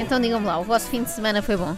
[0.00, 1.76] Então digam-me lá, o vosso fim de semana foi bom?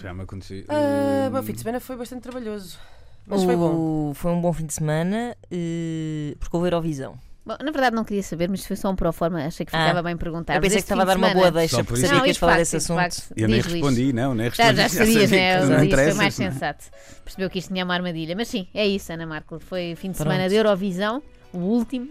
[0.00, 0.64] Já me aconteceu.
[0.68, 2.78] Ah, o meu fim de semana foi bastante trabalhoso.
[3.26, 3.74] Mas foi bom.
[4.10, 7.18] O- Foi um bom fim de semana, eh, porque houve Eurovisão.
[7.46, 9.80] Bom, na verdade não queria saber, mas foi só um proforma, achei que Ah.
[9.82, 10.56] ficava bem perguntar.
[10.56, 12.06] Eu pensei que estava a dar uma boa deixa, Só por porque isso.
[12.08, 12.96] sabia Não, que ias de falar desse de assunto.
[12.96, 14.82] facto, Eu nem respondi, não, nem Já, respondi.
[14.82, 15.60] já sabias, sabia né?
[15.60, 16.16] que não foi interessa.
[16.16, 16.84] mais sensato.
[17.24, 18.34] Percebeu que isto tinha uma armadilha.
[18.34, 19.60] Mas sim, é isso, Ana Marco.
[19.60, 20.28] Foi fim de Pronto.
[20.28, 22.08] semana de Eurovisão, o último.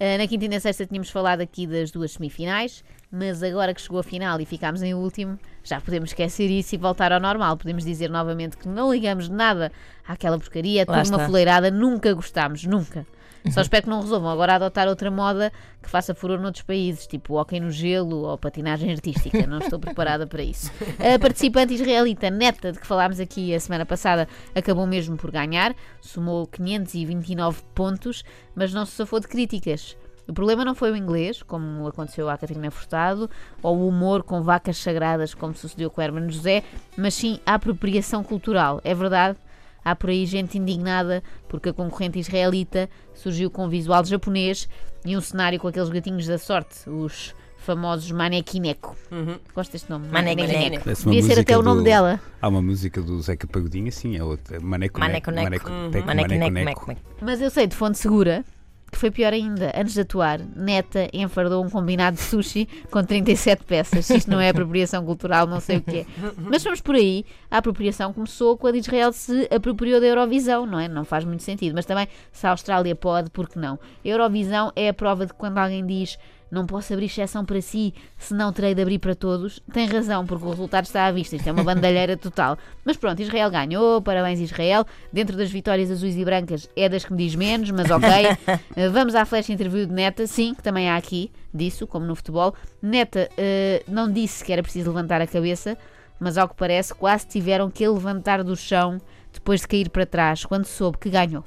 [0.00, 3.80] Ah, na quinta e na sexta tínhamos falado aqui das duas semifinais, mas agora que
[3.80, 7.58] chegou a final e ficámos em último, já podemos esquecer isso e voltar ao normal.
[7.58, 9.70] Podemos dizer novamente que não ligamos nada
[10.08, 11.26] àquela porcaria, Lá tudo uma está.
[11.26, 13.06] fuleirada, nunca gostámos, nunca.
[13.50, 15.52] Só espero que não resolvam agora adotar outra moda
[15.82, 19.46] que faça furor noutros países, tipo hóquei no gelo ou patinagem artística.
[19.46, 20.70] Não estou preparada para isso.
[20.98, 25.74] A participante israelita Neta, de que falámos aqui a semana passada, acabou mesmo por ganhar,
[26.00, 28.22] somou 529 pontos,
[28.54, 29.96] mas não se safou de críticas.
[30.28, 33.28] O problema não foi o inglês, como aconteceu à Catarina Furtado,
[33.60, 36.62] ou o humor com vacas sagradas, como sucedeu com o Hermano José,
[36.96, 38.80] mas sim a apropriação cultural.
[38.84, 39.36] É verdade,
[39.84, 44.68] há por aí gente indignada porque a concorrente israelita surgiu com um visual japonês
[45.04, 48.96] e um cenário com aqueles gatinhos da sorte, os famosos Manekineko.
[49.10, 49.36] Uhum.
[49.54, 50.08] Gosto deste nome?
[50.08, 52.20] Uma Devia ser até o nome do- dela.
[52.40, 54.58] Há uma música do Zeca Pagodinho, assim, é outra.
[54.60, 55.70] Maneco Maneco Neco.
[55.70, 56.96] Maneco Uhum.
[57.20, 58.44] Mas eu sei de fonte segura
[58.92, 59.72] que foi pior ainda.
[59.74, 64.04] Antes de atuar, Neta enfardou um combinado de sushi com 37 peças.
[64.04, 66.06] Se isto não é apropriação cultural, não sei o que é.
[66.36, 67.24] Mas vamos por aí.
[67.50, 70.88] A apropriação começou quando Israel se apropriou da Eurovisão, não é?
[70.88, 71.74] Não faz muito sentido.
[71.74, 73.78] Mas também, se a Austrália pode, por que não?
[74.04, 76.18] A Eurovisão é a prova de quando alguém diz
[76.52, 79.58] não posso abrir exceção para si, senão terei de abrir para todos.
[79.72, 81.34] Tem razão, porque o resultado está à vista.
[81.34, 82.58] Isto é uma bandalheira total.
[82.84, 84.02] Mas pronto, Israel ganhou.
[84.02, 84.84] Parabéns, Israel.
[85.10, 88.02] Dentro das vitórias azuis e brancas é das que me diz menos, mas ok.
[88.76, 90.26] Eh, Vamos à flash interview de Neta.
[90.26, 92.54] Sim, que também há aqui disso, como no futebol.
[92.82, 95.78] Neta eh, não disse que era preciso levantar a cabeça,
[96.20, 99.00] mas ao que parece, quase tiveram que levantar do chão
[99.32, 101.44] depois de cair para trás, quando soube que ganhou.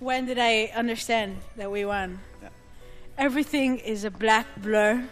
[0.00, 2.18] When did I understand that we won?
[3.18, 5.02] Everything is a black blur.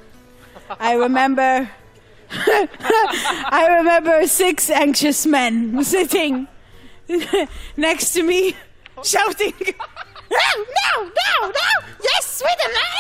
[0.79, 1.69] I remember.
[2.31, 6.47] I remember six anxious men sitting
[7.77, 8.55] next to me,
[9.05, 9.55] shouting,
[10.31, 11.87] "No, no, no, no!
[12.03, 12.96] Yes, Sweden, no, no!"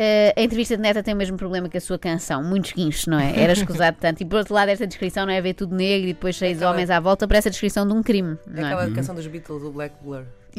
[0.00, 3.06] Eh, a entrevista de Neta tem o mesmo problema que a sua canção, muitos guinchos,
[3.06, 3.36] não é?
[3.36, 4.20] Era escusado tanto.
[4.22, 6.70] E por outro lado, esta descrição não é ver tudo negro e depois seis Aquela-
[6.70, 8.72] homens à volta, parece a descrição de um crime, É não é?
[8.74, 10.22] aquela canção dos Beatles, o Black Blur.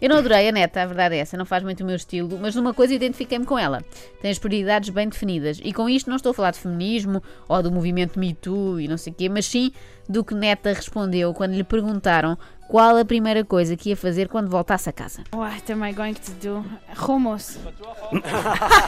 [0.00, 2.38] Eu não adorei a neta, a verdade é essa, não faz muito o meu estilo,
[2.40, 3.82] mas numa coisa identifiquei-me com ela.
[4.20, 5.58] Tem as prioridades bem definidas.
[5.62, 8.88] E com isto não estou a falar de feminismo ou do movimento Me Too e
[8.88, 9.72] não sei o quê, mas sim
[10.08, 12.36] do que Neta respondeu quando lhe perguntaram
[12.68, 15.22] qual a primeira coisa que ia fazer quando voltasse a casa.
[15.34, 16.64] What am I going to do?
[17.06, 17.58] Hummus.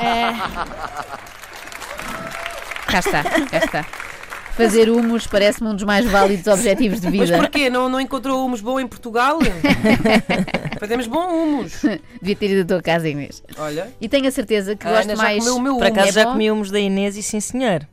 [0.00, 0.32] Eh,
[2.86, 3.82] Cá está, cá está.
[4.52, 7.36] Fazer humus parece-me um dos mais válidos objetivos de Mas vida.
[7.38, 7.68] porquê?
[7.68, 9.38] Não, não encontrou humus bom em Portugal?
[10.80, 11.82] Fazemos bom humus.
[12.22, 13.42] Devia ter ido à tua casa, Inês.
[13.58, 15.40] Olha, E tenho a certeza que a gosto mais.
[15.40, 15.92] comeu o meu Por humus.
[15.92, 16.32] acaso É já bom?
[16.32, 17.86] comi uns da Inês e sim senhor.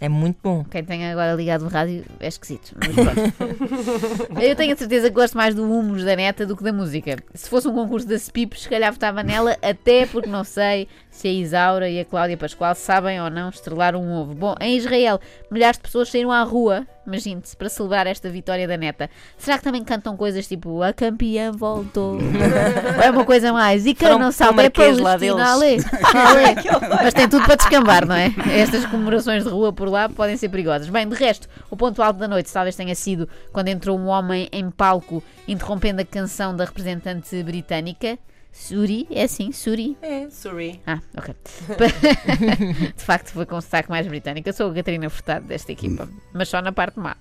[0.00, 0.64] É muito bom.
[0.64, 2.74] Quem tem agora ligado o rádio é esquisito.
[4.40, 7.16] Eu tenho a certeza que gosto mais do humus da neta do que da música.
[7.34, 11.28] Se fosse um concurso da Spip, se calhar votava nela, até porque não sei se
[11.28, 14.34] a Isaura e a Cláudia Pascoal sabem ou não estrelar um ovo.
[14.34, 15.18] Bom, em Israel,
[15.50, 19.08] milhares de pessoas saíram à rua, imagine-se, para celebrar esta vitória da neta.
[19.38, 22.18] Será que também cantam coisas tipo A campeã voltou?
[22.96, 23.86] ou é uma coisa mais?
[23.86, 25.76] E quem Foram não sabe é Palestina, alê.
[27.02, 28.32] Mas tem tudo para descambar, não é?
[28.54, 30.88] Estas comemorações de rua por lá podem ser perigosas.
[30.88, 34.48] Bem, de resto, o ponto alto da noite talvez tenha sido quando entrou um homem
[34.52, 38.18] em palco interrompendo a canção da representante britânica.
[38.58, 39.98] Suri, é assim, Suri.
[40.00, 40.80] É, sorry.
[40.86, 41.34] Ah, ok.
[42.96, 44.48] de facto, foi com o sotaque mais britânico.
[44.48, 47.16] Eu sou a Catarina Furtado desta equipa, mas só na parte má.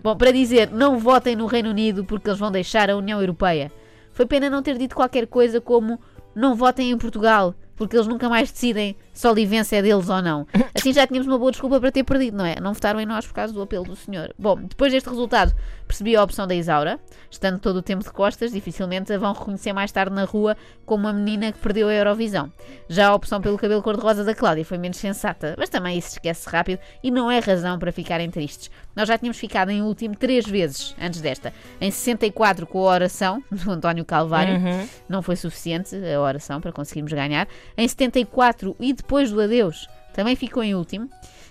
[0.00, 3.70] Bom, para dizer, não votem no Reino Unido porque eles vão deixar a União Europeia.
[4.12, 6.00] Foi pena não ter dito qualquer coisa como
[6.34, 10.20] não votem em Portugal, porque eles nunca mais decidem se a Olivença é deles ou
[10.20, 10.46] não.
[10.76, 12.60] Assim já tínhamos uma boa desculpa para ter perdido, não é?
[12.60, 14.32] Não votaram em nós por causa do apelo do senhor.
[14.38, 15.54] Bom, depois deste resultado,
[15.88, 17.00] percebi a opção da Isaura.
[17.30, 21.04] Estando todo o tempo de costas, dificilmente a vão reconhecer mais tarde na rua como
[21.04, 22.52] uma menina que perdeu a Eurovisão.
[22.88, 26.48] Já a opção pelo cabelo cor-de-rosa da Cláudia foi menos sensata, mas também isso esquece
[26.48, 28.70] rápido e não é razão para ficarem tristes.
[28.94, 31.52] Nós já tínhamos ficado em último três vezes antes desta.
[31.80, 34.88] Em 64 com a oração do António Calvário, Uhum.
[35.08, 37.46] não foi suficiente a oração para conseguirmos ganhar.
[37.76, 41.08] Em 74 e depois do adeus, também ficou em último.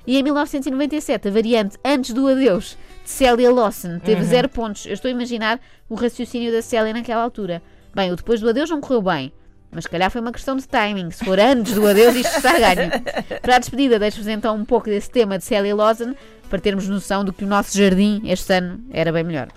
[0.07, 4.85] E em 1997, a variante antes do adeus de Célia Lawson teve zero pontos.
[4.85, 5.59] Eu estou a imaginar
[5.89, 7.61] o raciocínio da Célia naquela altura.
[7.93, 9.33] Bem, o depois do adeus não correu bem.
[9.71, 11.11] Mas se calhar foi uma questão de timing.
[11.11, 12.91] Se for antes do adeus, isto está a ganho.
[13.41, 16.13] Para a despedida, deixo-vos então um pouco desse tema de Celia Lawson
[16.49, 19.47] para termos noção de que o nosso jardim este ano era bem melhor.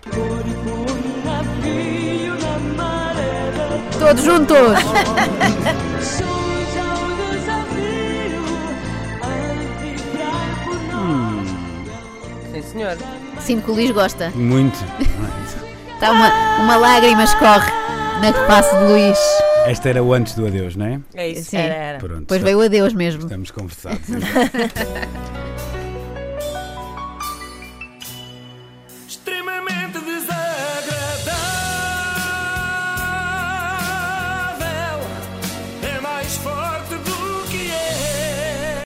[3.99, 4.57] Todos juntos!
[12.97, 13.41] senhor.
[13.41, 14.31] Sinto que o Luís gosta.
[14.31, 14.79] Muito.
[15.95, 16.33] Está uma,
[16.63, 17.71] uma lágrima escorre
[18.21, 19.19] na que passo de Luís.
[19.67, 21.01] Esta era o antes do adeus, não é?
[21.15, 21.59] É isso, Sim.
[21.59, 21.99] era, era.
[21.99, 23.23] Pronto, veio o adeus mesmo.
[23.23, 24.07] Estamos conversados.